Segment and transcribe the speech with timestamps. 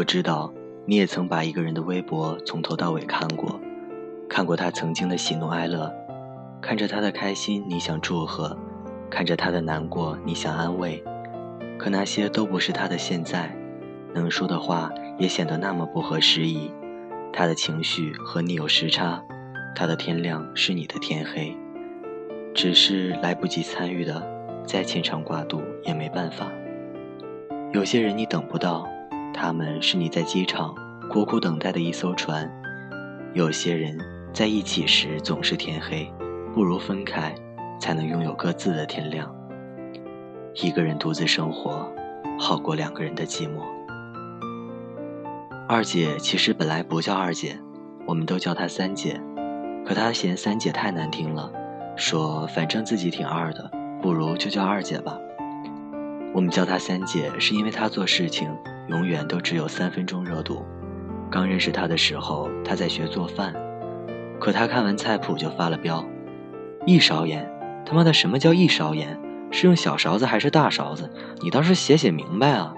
[0.00, 0.50] 我知道，
[0.86, 3.60] 你也曾把一个人的微博从头到尾看过，
[4.30, 5.92] 看过他曾经的喜怒哀乐，
[6.62, 8.56] 看着他的开心，你想祝贺；
[9.10, 11.04] 看着他的难过，你想安慰。
[11.78, 13.54] 可那些都不是他的现在，
[14.14, 16.70] 能说的话也显得那么不合时宜。
[17.30, 19.22] 他的情绪和你有时差，
[19.76, 21.54] 他的天亮是你的天黑，
[22.54, 24.26] 只是来不及参与的，
[24.64, 26.50] 再牵肠挂肚也没办法。
[27.74, 28.88] 有些人你等不到。
[29.32, 30.74] 他们是你在机场
[31.08, 32.50] 苦苦等待的一艘船，
[33.32, 33.98] 有些人
[34.32, 36.12] 在一起时总是天黑，
[36.54, 37.34] 不如分开，
[37.78, 39.34] 才能拥有各自的天亮。
[40.54, 41.90] 一个人独自生活，
[42.38, 43.62] 好过两个人的寂寞。
[45.68, 47.58] 二姐其实本来不叫二姐，
[48.06, 49.20] 我们都叫她三姐，
[49.86, 51.50] 可她嫌三姐太难听了，
[51.96, 53.70] 说反正自己挺二的，
[54.02, 55.16] 不如就叫二姐吧。
[56.32, 58.48] 我们叫她三姐，是因为她做事情。
[58.90, 60.66] 永远都只有三分钟热度。
[61.30, 63.54] 刚认识他的时候，他在学做饭，
[64.40, 66.04] 可他看完菜谱就发了飙
[66.84, 67.48] ：“一勺盐，
[67.86, 69.16] 他妈的什么叫一勺盐？
[69.52, 71.08] 是用小勺子还是大勺子？
[71.40, 72.74] 你倒是写写明白啊！”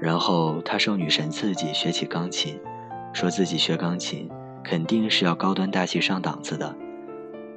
[0.00, 2.58] 然后他受女神刺激学起钢琴，
[3.12, 4.28] 说自己学钢琴
[4.64, 6.74] 肯定是要高端大气上档次的，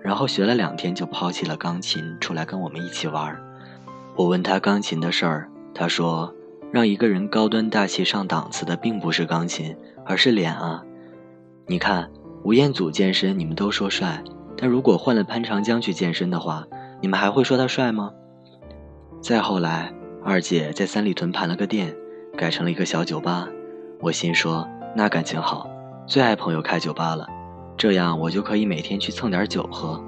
[0.03, 3.35] 然后学了两天就抛弃了钢琴，出来跟我们一起玩。
[4.15, 6.31] 我问他钢琴的事儿，他说。
[6.71, 10.81] 让一个人高端大气上档次的，并不是钢琴，而是脸啊！
[11.67, 12.09] 你看
[12.43, 14.23] 吴彦祖健身，你们都说帅，
[14.57, 16.65] 但如果换了潘长江去健身的话，
[17.01, 18.11] 你们还会说他帅吗？
[19.21, 21.93] 再后来，二姐在三里屯盘了个店，
[22.37, 23.49] 改成了一个小酒吧。
[23.99, 25.69] 我心说，那感情好，
[26.07, 27.27] 最爱朋友开酒吧了，
[27.75, 30.01] 这样我就可以每天去蹭点酒喝。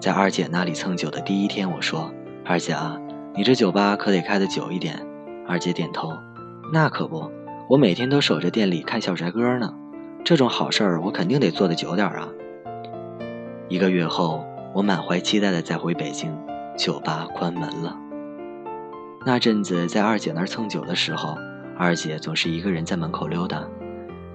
[0.00, 2.10] 在二姐那里蹭酒的第一天，我说
[2.46, 2.98] ：“二姐啊，
[3.34, 4.98] 你这酒吧可得开的久一点。”
[5.50, 6.12] 二姐点头，
[6.72, 7.28] 那可不，
[7.68, 9.74] 我每天都守着店里看小帅哥呢。
[10.24, 12.28] 这种好事儿，我肯定得做的久点啊。
[13.68, 16.32] 一个月后，我满怀期待的再回北京，
[16.78, 17.96] 酒吧关门了。
[19.26, 21.36] 那阵子在二姐那儿蹭酒的时候，
[21.76, 23.64] 二姐总是一个人在门口溜达，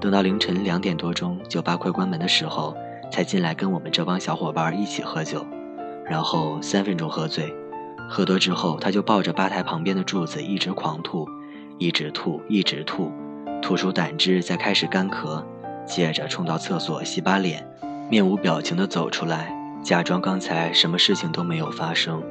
[0.02, 2.76] 等到凌晨两点多钟，酒吧快关门的时候，
[3.10, 5.46] 才进来跟我们这帮小伙伴一起喝酒，
[6.04, 7.56] 然后三分钟喝醉。
[8.08, 11.28] 喝多之后，他就抱着吧台旁边的柱子一直狂吐，
[11.78, 13.12] 一直吐，一直吐，
[13.62, 15.44] 吐出胆汁，再开始干咳，
[15.86, 17.68] 接着冲到厕所洗把脸，
[18.10, 19.52] 面无表情地走出来，
[19.84, 22.22] 假装刚才什么事情都没有发生。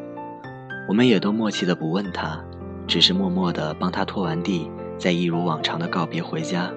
[0.89, 2.39] 我们也都默契地不问他，
[2.87, 6.71] 只是默默地帮他拖完地，再一如往常的告别回家。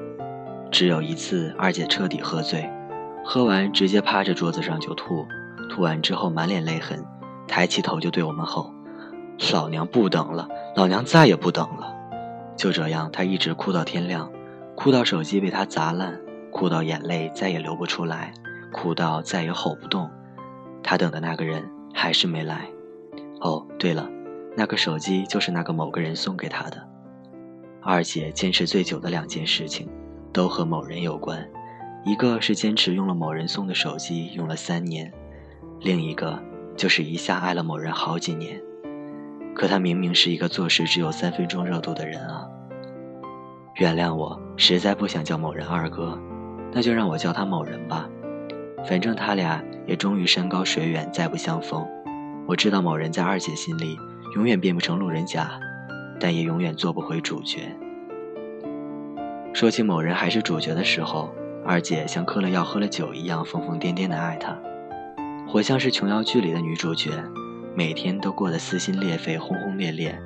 [0.72, 2.68] 只有一次，二姐彻底喝醉，
[3.24, 5.26] 喝完直接趴着桌子上就吐，
[5.70, 7.04] 吐完之后满脸泪痕，
[7.48, 8.74] 抬起头就对我们吼。
[9.54, 11.96] 老娘不等了，老娘再也不等了。
[12.56, 14.32] 就这样，他一直哭到天亮，
[14.76, 16.20] 哭到手机被他砸烂，
[16.52, 18.34] 哭到眼泪再也流不出来，
[18.72, 20.10] 哭到再也吼不动。
[20.84, 22.68] 他等的那个人还是没来。
[23.42, 24.10] 哦，对了，
[24.56, 26.88] 那个手机就是那个某个人送给他的。
[27.82, 29.88] 二姐坚持最久的两件事情，
[30.34, 31.48] 都和某人有关，
[32.04, 35.14] 一个是坚持用了某人送的手机用了三年，
[35.80, 36.42] 另一个
[36.76, 38.60] 就是一下爱了某人好几年。
[39.58, 42.48] 可他明明是一个做事只有三分钟热度的人啊！
[43.78, 46.16] 原谅我，实在不想叫某人二哥，
[46.72, 48.08] 那就让我叫他某人吧。
[48.88, 51.84] 反正他俩也终于山高水远，再不相逢。
[52.46, 53.98] 我知道某人在二姐心里
[54.36, 55.60] 永远变不成路人甲，
[56.20, 57.76] 但也永远做不回主角。
[59.56, 61.34] 说起某人还是主角的时候，
[61.66, 64.56] 二姐像嗑了药喝了酒一样疯疯癫癫的爱他，
[65.48, 67.10] 活像是琼瑶剧里的女主角。
[67.78, 70.20] 每天都过得撕心裂肺、轰轰烈烈，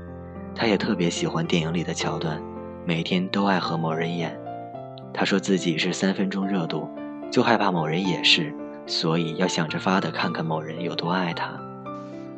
[0.56, 2.42] 他也特别喜欢电影里的桥段，
[2.86, 4.40] 每天都爱和某人演。
[5.14, 6.90] 他说自己是三分钟热度，
[7.30, 8.54] 就害怕某人也是，
[8.86, 11.60] 所以要想着法的看看某人有多爱他。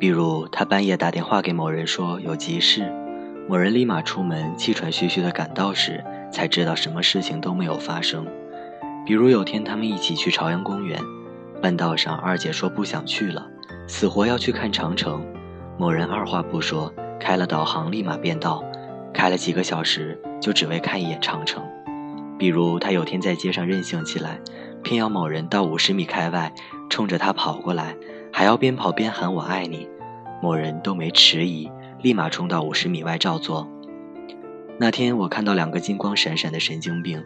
[0.00, 2.92] 比如他半夜打电话给某人说有急事，
[3.48, 8.26] 某人立马出门，气喘吁吁的赶到时，才知道什么事情都没有发生。
[9.06, 11.00] 比如有天他们一起去朝阳公园，
[11.62, 13.46] 半道上二姐说不想去了。
[13.86, 15.24] 死活要去看长城，
[15.78, 18.64] 某人二话不说开了导航，立马变道，
[19.12, 21.62] 开了几个小时就只为看一眼长城。
[22.38, 24.40] 比如他有天在街上任性起来，
[24.82, 26.52] 偏要某人到五十米开外，
[26.88, 27.94] 冲着他跑过来，
[28.32, 29.86] 还要边跑边喊我爱你，
[30.42, 31.70] 某人都没迟疑，
[32.00, 33.68] 立马冲到五十米外照做。
[34.78, 37.22] 那天我看到两个金光闪闪的神经病，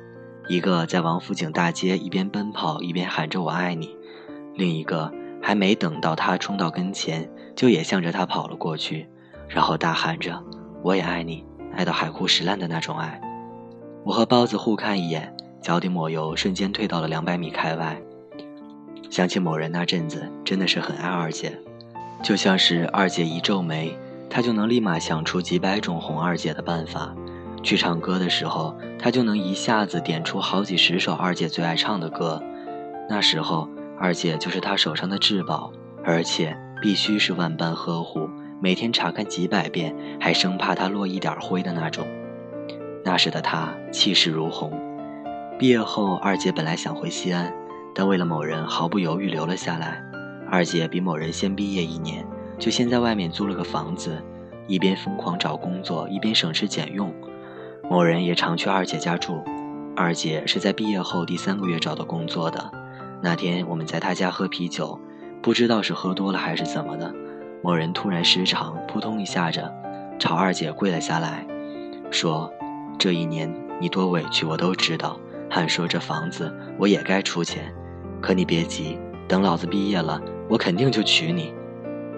[0.49, 3.97] 一个在王府井大街一边奔跑一边喊着我爱你，
[4.57, 5.13] 另一个。
[5.43, 9.09] 还没等到他冲到跟前，就也向着他跑了过去，
[9.49, 10.43] 然后大喊着
[10.83, 11.45] ：“我也爱你，
[11.75, 13.21] 爱到海枯石烂的那种爱。”
[14.05, 18.01] 我和包子互看一眼，脚底抹油瞬间退到了两百米开外。
[19.11, 21.59] 想起某人那阵子真的是很爱二姐，
[22.23, 23.97] 就像是二姐一皱眉，
[24.29, 27.15] 他就能立马想出几百种哄二姐的办法。
[27.63, 32.41] 去唱歌的时候，他就能一下子点出好几十首二姐最爱唱的歌。
[33.09, 33.69] 那时候，
[34.01, 35.73] 二姐就是他手上的至宝，
[36.05, 38.29] 而且必须是万般呵护，
[38.63, 42.07] 每天查看几百遍，还生怕他落一点灰的那种。
[43.05, 44.73] 那时的他气势如虹。
[45.59, 47.53] 毕业后，二姐本来想回西安，
[47.93, 50.01] 但为了某人，毫不犹豫留了下来。
[50.49, 52.25] 二姐比某人先毕业一年，
[52.57, 54.23] 就先在外面租了个房子，
[54.69, 57.13] 一边疯狂找工作，一边省吃俭用。
[57.91, 59.43] 某人也常去二姐家住，
[59.97, 62.71] 二姐是在毕业后第三个月找到工作的。
[63.21, 64.99] 那天我们在他家喝啤酒，
[65.43, 67.13] 不知道是喝多了还是怎么的，
[67.63, 69.73] 某人突然失常，扑通一下着，
[70.19, 71.47] 朝二姐跪了下来，
[72.11, 72.53] 说
[72.99, 75.19] ：“这一年你多委屈我都知道，
[75.51, 77.75] 还说这房子我也该出钱，
[78.21, 81.53] 可你别急，等老子毕业了，我肯定就娶你。”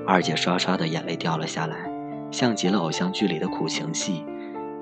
[0.06, 1.90] 二姐刷刷的眼泪掉了下来，
[2.30, 4.24] 像极了偶像剧里的苦情戏。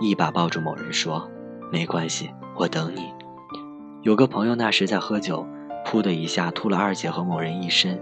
[0.00, 1.28] 一把抱住某人说
[1.70, 3.12] ：“没关系，我等你。”
[4.02, 5.44] 有个朋友那时在喝酒，
[5.88, 7.99] 噗的一下吐了二姐和某人一身，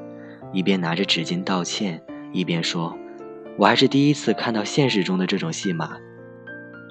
[0.52, 2.02] 一边拿着纸巾道歉，
[2.32, 2.98] 一边说
[3.56, 5.96] ：“我还是第一次看到现实中的这种戏码。”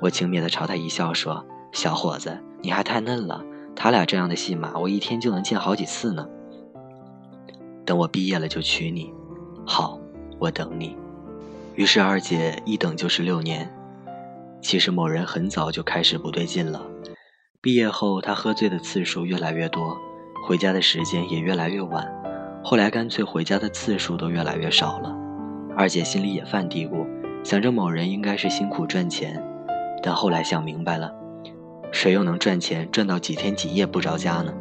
[0.01, 3.43] 我轻蔑地朝他一笑说：“小伙子，你还太嫩了，
[3.75, 6.25] 他俩这样的戏码，我一天就能见好几次呢。”
[7.85, 9.13] 等我毕业了就娶你，
[9.65, 9.99] 好，
[10.39, 10.95] 我等你。
[11.75, 13.69] 于是二姐一等就是六年。
[14.61, 16.81] 其实某人很早就开始不对劲了。
[17.59, 19.97] 毕业后，他喝醉的次数越来越多，
[20.45, 22.07] 回家的时间也越来越晚。
[22.63, 25.11] 后来干脆回家的次数都越来越少了。
[25.75, 27.03] 二姐心里也犯嘀咕，
[27.43, 29.43] 想着某人应该是辛苦赚钱，
[30.03, 31.11] 但后来想明白了，
[31.91, 34.53] 谁又能赚钱赚到几天几夜不着家呢？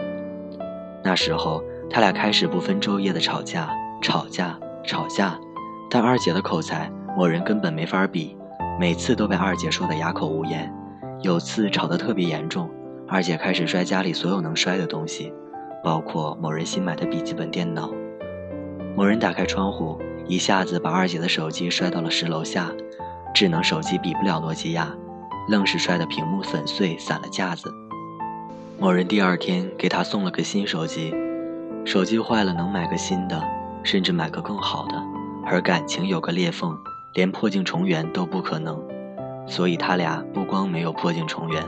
[1.02, 3.68] 那时候他俩开始不分昼夜的吵架，
[4.00, 5.38] 吵架，吵架。
[5.90, 8.34] 但二姐的口才，某人根本没法比。
[8.80, 10.72] 每次都被二姐说得哑口无言，
[11.20, 12.70] 有次吵得特别严重，
[13.06, 15.32] 二姐开始摔家里所有能摔的东西，
[15.84, 17.92] 包括某人新买的笔记本电脑。
[18.96, 22.72] 某人打开窗户，一下子把二姐的手机摔到了十楼下，
[23.34, 24.92] 智能手机比不了诺基亚，
[25.48, 27.70] 愣是摔得屏幕粉碎，散了架子。
[28.78, 31.14] 某人第二天给他送了个新手机，
[31.84, 33.40] 手机坏了能买个新的，
[33.82, 34.94] 甚至买个更好的，
[35.44, 36.74] 而感情有个裂缝。
[37.12, 38.76] 连破镜重圆都不可能，
[39.46, 41.62] 所以他俩不光没有破镜重圆，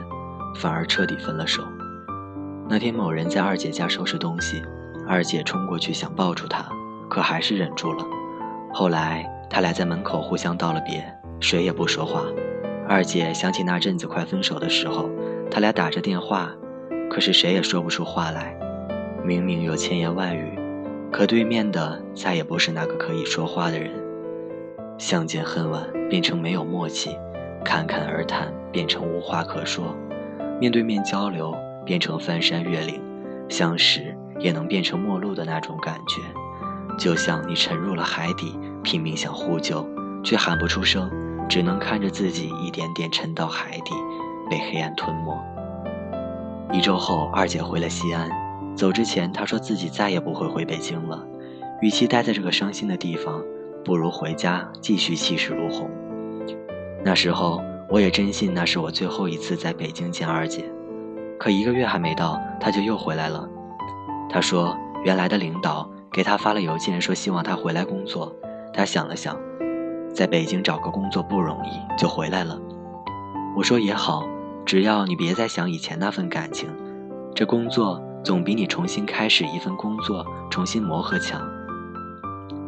[0.55, 1.63] 反而彻底分了手。
[2.69, 4.61] 那天某人在二姐家收拾东西，
[5.07, 6.65] 二姐冲过去想抱住他，
[7.09, 8.05] 可还是忍住了。
[8.73, 11.01] 后来他俩在门口互相道了别，
[11.39, 12.23] 谁也不说话。
[12.85, 15.09] 二姐想起那阵子快分手的时候，
[15.49, 16.51] 他俩打着电话，
[17.09, 18.53] 可是谁也说不出话来。
[19.23, 20.59] 明明有千言万语，
[21.09, 23.91] 可对面的再也不是那个可以说话的人。
[24.97, 27.17] 相见恨晚变成没有默契，
[27.63, 29.95] 侃侃而谈变成无话可说，
[30.59, 31.55] 面对面交流
[31.87, 33.01] 变成翻山越岭，
[33.47, 36.21] 相识也能变成陌路的那种感觉，
[36.99, 39.87] 就像你沉入了海底，拼命想呼救，
[40.23, 41.09] 却喊不出声，
[41.47, 43.93] 只能看着自己一点点沉到海底，
[44.49, 45.35] 被黑暗吞没。
[46.73, 48.29] 一周后，二姐回了西安，
[48.75, 51.25] 走之前她说自己再也不会回北京了，
[51.81, 53.41] 与其待在这个伤心的地方。
[53.85, 55.89] 不如回家继续气势如虹。
[57.05, 60.69] 那时候我也真信那是我最后一次在北京见二姐，
[61.39, 63.47] 可一个月还没到，他就又回来了。
[64.29, 68.35] 他说原来的领导给他发了邮件，说希望他回来工作。
[68.73, 69.37] 他想了想，
[70.13, 72.59] 在北京找个工作不容易，就回来了。
[73.55, 74.27] 我说也好，
[74.65, 76.69] 只要你别再想以前那份感情，
[77.33, 81.41] 这工作总比你重新开始一份工作重新磨合强。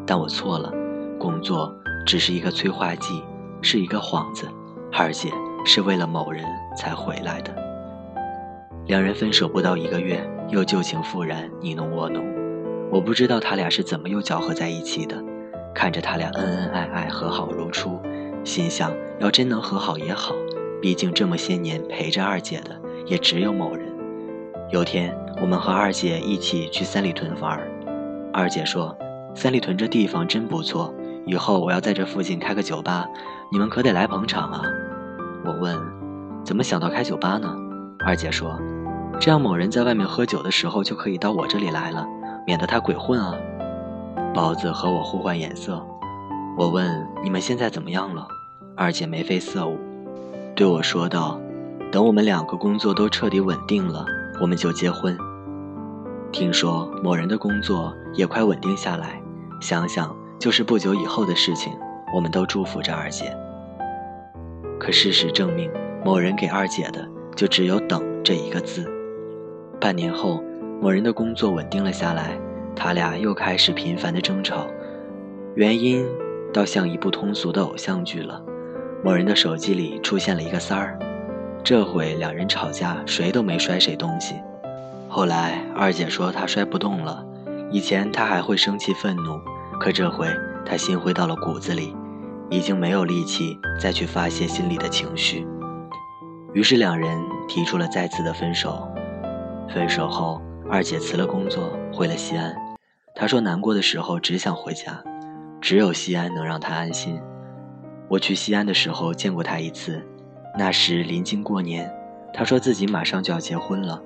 [0.06, 0.74] 但我错了。
[1.20, 3.22] 工作只是一个催化剂，
[3.62, 4.48] 是一个幌子，
[4.94, 5.30] 而且
[5.66, 6.46] 是为了某人
[6.78, 7.54] 才回来的。
[8.90, 12.26] 两人分手不到一个月，又旧情复燃，你侬我侬。
[12.92, 15.16] 我不知道他俩是怎么又搅和在一起的。
[15.76, 18.02] 看着他俩恩恩爱爱，和好如初，
[18.44, 20.34] 心想要真能和好也好，
[20.82, 23.86] 毕竟这么些年陪着二姐的也只有某人。
[24.72, 27.62] 有天我们和二姐一起去三里屯玩，
[28.34, 28.98] 二姐说
[29.36, 30.92] ：“三里屯这地方真不错。”
[31.28, 33.06] 以后我要在这附近开个酒吧，
[33.52, 34.64] 你们可得来捧场啊！
[35.46, 35.78] 我问，
[36.44, 37.56] 怎么想到开酒吧呢？
[38.04, 38.60] 二姐说，
[39.20, 42.08] 这样某人在外面喝酒的时候就可以到我这里来了，
[42.48, 43.36] 免得他鬼混啊。
[44.34, 45.86] 包子和我互换眼色，
[46.58, 48.26] 我问你们现在怎么样了？
[48.78, 49.78] 二姐眉飞色舞，
[50.56, 51.38] 对我说道
[51.92, 54.06] ：“等我们两个工作都彻底稳定了，
[54.40, 55.18] 我们就结婚。
[56.32, 59.22] 听说某人的工作也快稳定下来，
[59.60, 61.74] 想想就是不久以后的事情。
[62.14, 63.36] 我们都祝福着二姐。
[64.80, 65.70] 可事实证明，
[66.06, 68.90] 某人给二姐的就只有“等”这一个字。
[69.80, 70.44] 半年后，
[70.82, 72.38] 某人的工作稳定了下来，
[72.76, 74.68] 他俩又开始频繁的争吵，
[75.56, 76.06] 原因
[76.54, 78.42] 倒像一部通俗的偶像剧了。
[79.02, 81.00] 某人的手机里出现了一个三儿，
[81.64, 84.36] 这回两人吵架，谁都没摔谁东西。
[85.08, 87.26] 后来二姐说她摔不动了，
[87.72, 89.40] 以前她还会生气愤怒，
[89.80, 90.28] 可这回
[90.66, 91.96] 她心灰到了骨子里，
[92.50, 95.48] 已经没有力气再去发泄心里的情绪。
[96.52, 97.18] 于是两人
[97.48, 98.86] 提出了再次的分手。
[99.74, 102.56] 分手后，二姐辞了工作，回了西安。
[103.14, 105.04] 她说难过的时候只想回家，
[105.62, 107.22] 只有西安能让她安心。
[108.08, 110.04] 我去西安的时候见过她一次，
[110.58, 111.92] 那时临近过年，
[112.34, 114.02] 她说自己马上就要结婚了，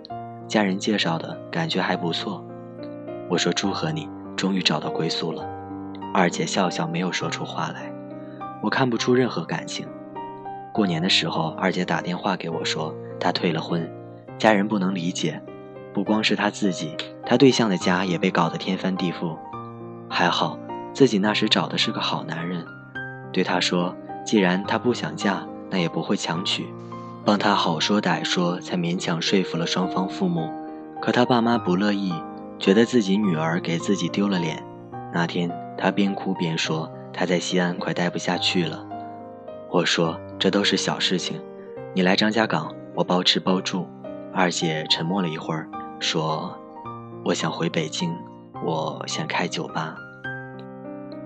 [0.48, 2.46] 家人介绍的感觉还不错。
[3.30, 5.48] 我说祝贺你，终于找到归宿了。
[6.14, 7.90] 二姐笑笑没有说出话来，
[8.62, 9.88] 我看不出任何感情。
[10.74, 13.90] 过年的时候，二姐打电话给我说她退了婚，
[14.38, 15.42] 家人不能理解，
[15.94, 16.96] 不光是他自己，
[17.26, 19.38] 他对象的家也被搞得天翻地覆。
[20.10, 20.58] 还好
[20.94, 22.66] 自己那时找的是个好男人。
[23.32, 23.96] 对他说
[24.26, 26.66] ：“既然她不想嫁，那也不会强娶，
[27.26, 30.52] 帮她好说歹说，才勉强说服了双方父母。
[31.02, 32.14] 可他爸妈不乐意，
[32.60, 34.64] 觉得自己女儿给自己丢了脸。
[35.12, 38.86] 那天他边哭边说：他在西安快待不下去了。
[39.72, 41.42] 我说这都是小事情，
[41.94, 43.88] 你来张家港，我包吃包住。
[44.32, 45.68] 二姐沉默了一会儿，
[46.04, 46.54] 说：
[47.24, 48.14] 我想回北京，
[48.62, 49.96] 我想开酒吧。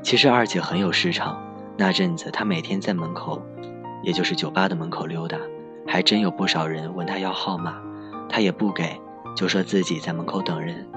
[0.04, 1.44] 其实二姐很有市场。”
[1.76, 3.42] 那阵子，她每天在门口，
[4.04, 5.38] 也就是酒吧的门口溜达，
[5.88, 7.82] 还真有不少人问她要号码，
[8.30, 9.00] 她也不给，
[9.36, 10.88] 就说自己在门口等人。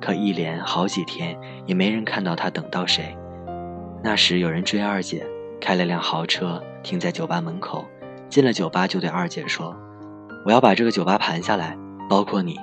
[0.00, 1.36] 可一连好几天
[1.66, 3.16] 也没人看到他等到谁。
[4.02, 5.26] 那时有人追二姐，
[5.60, 7.84] 开了辆豪车停在酒吧门口，
[8.28, 9.74] 进了酒吧就对二姐说
[10.46, 11.76] ：“我要把这个酒吧盘下来，
[12.08, 12.56] 包括你。”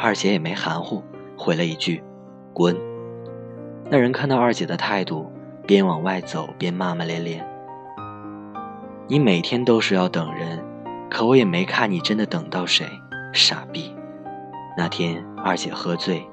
[0.00, 1.02] 二姐也没含糊，
[1.36, 2.02] 回了一句
[2.54, 2.76] ：“滚。”
[3.90, 5.30] 那人看到二姐的态度。
[5.66, 7.46] 边往外走边骂骂咧咧
[9.06, 10.58] ：“你每天都是要等人，
[11.08, 12.84] 可我也没看你真的等到谁，
[13.32, 13.94] 傻逼！”
[14.76, 16.26] 那天二姐喝醉，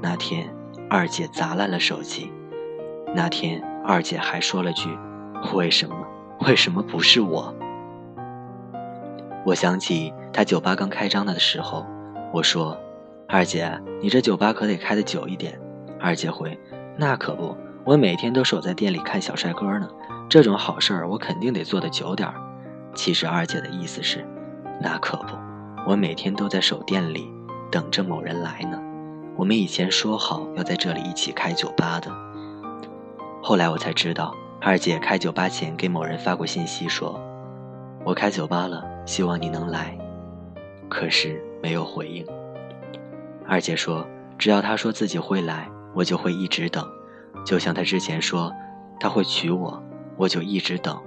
[0.00, 0.48] 那天
[0.88, 2.30] 二姐砸烂了手机，
[3.16, 4.96] 那天二姐还说了句
[5.52, 5.96] ：“为什么？
[6.46, 7.52] 为什么不是我？”
[9.44, 11.84] 我想起他酒吧刚开张的时候，
[12.32, 12.78] 我说
[13.28, 13.70] ：“二姐，
[14.00, 15.60] 你这酒吧可得开得久一点。”
[16.00, 16.58] 二姐回
[16.96, 17.54] ：“那可不。”
[17.84, 19.88] 我每天都守在店里看小帅哥呢，
[20.28, 22.34] 这种好事儿我肯定得做得久点儿。
[22.94, 24.26] 其实二姐的意思是，
[24.80, 25.34] 那可不，
[25.86, 27.30] 我每天都在守店里，
[27.70, 28.78] 等着某人来呢。
[29.36, 32.10] 我们以前说好要在这里一起开酒吧的。
[33.42, 37.18] 后来我才知道，二姐开酒吧前给某人发过信息说
[38.04, 39.96] ：“我开酒吧了，希望你能来。”
[40.90, 42.26] 可是没有回应。
[43.48, 46.86] 二姐说：“只要他说自己会来，我就会一直等。”
[47.46, 48.52] 就像他之前说，
[49.00, 49.82] 他会娶我，
[50.16, 51.00] 我就一直等，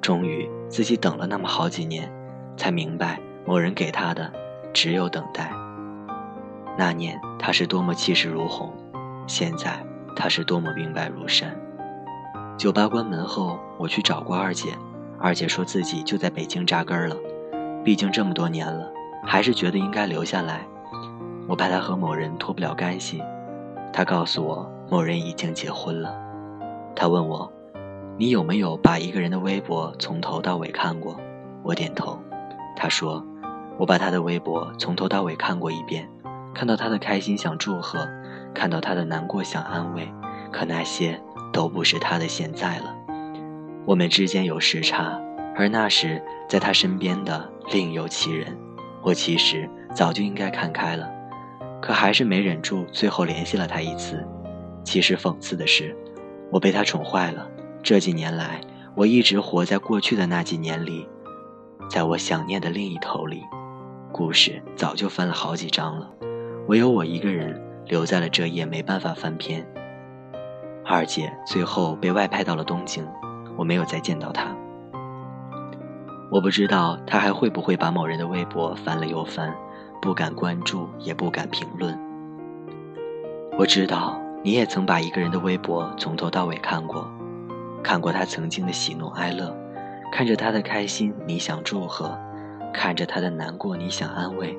[0.00, 2.12] 终于自己等了那么好几年，
[2.56, 4.32] 才明白某人给他的
[4.72, 5.52] 只有等待。
[6.76, 8.72] 那年他是多么气势如虹，
[9.28, 9.80] 现在
[10.16, 11.56] 他是多么兵败如山。
[12.58, 14.70] 酒吧关门后，我去找过二姐，
[15.20, 17.16] 二姐说自己就在北京扎根了，
[17.84, 18.90] 毕竟这么多年了，
[19.24, 20.66] 还是觉得应该留下来。
[21.46, 23.22] 我怕他和某人脱不了干系，
[23.92, 24.70] 他告诉我。
[24.90, 26.14] 某人已经结婚了，
[26.94, 27.50] 他问我
[28.18, 31.18] ：“你有没有把一个人的微博从头到尾看过？”
[31.64, 32.18] 我点头。
[32.76, 33.24] 他说
[33.78, 36.06] ：“我把他的微博从头到尾看过一遍，
[36.54, 38.06] 看到他的开心想祝贺，
[38.54, 40.06] 看到他的难过想安慰，
[40.52, 41.18] 可那些
[41.50, 42.94] 都不是他的现在了。
[43.86, 45.18] 我们之间有时差，
[45.56, 48.54] 而那时在他身边的另有其人。
[49.02, 51.10] 我其实早就应该看开了，
[51.84, 54.26] 可还是没忍住，最后联系了他一次。”
[54.84, 55.94] 其实讽刺的是，
[56.50, 57.46] 我被他宠坏了。
[57.82, 58.58] 这几年来，
[58.94, 61.06] 我一直活在过去的那几年里，
[61.90, 63.42] 在我想念的另一头里，
[64.10, 66.10] 故事早就翻了好几章了，
[66.68, 69.62] 唯有我一个人留在了这页，没办法翻篇。
[70.86, 73.06] 二姐最后被外派到了东京，
[73.58, 74.56] 我没有再见到她。
[76.30, 79.54] 我不知道她还会不会把某人的微博翻了又翻，
[80.04, 81.98] 不敢关注，也不敢评论。
[83.58, 84.20] 我知道。
[84.42, 87.10] 你也曾把一个人的微博从头到尾看过，
[87.82, 89.56] 看过他曾经的喜怒哀乐，
[90.12, 92.14] 看着他的开心，你想祝贺，
[92.74, 94.54] 看着他的难过，你想安慰，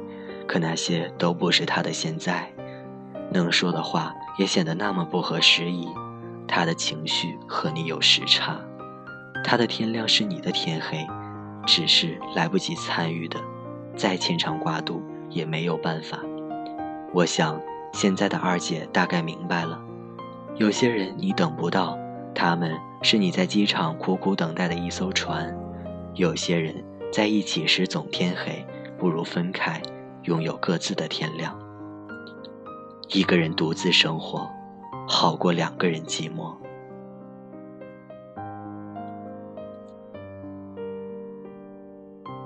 [0.47, 2.51] 可那些都不是他的现在。
[3.29, 5.87] 能说的话也显得那么不合时宜。
[6.47, 8.59] 他的情绪和你有时差，
[9.43, 11.05] 他的天亮是你的天黑，
[11.67, 13.39] 只是来不及参与的，
[13.95, 14.99] 再牵肠挂肚
[15.35, 16.19] 也没有办法。
[17.13, 17.61] 我想
[17.91, 19.79] 现在的二姐大概明白了，
[20.55, 21.97] 有些人你等不到，
[22.33, 22.73] 他们
[23.03, 25.53] 是你在机场苦苦等待的一艘船；
[26.13, 26.73] 有些人
[27.11, 28.65] 在一起时总天黑，
[28.97, 29.81] 不如分开，
[30.23, 31.53] 拥有各自的天亮。
[33.09, 34.49] 一个人独自生活，
[35.05, 36.55] 好过两个人寂寞。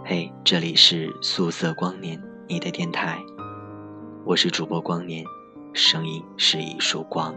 [0.04, 2.20] 嘿，这里是素色光年，
[2.52, 3.24] 你的电台，
[4.26, 5.24] 我是主播光年，
[5.72, 7.36] 声音是一束光。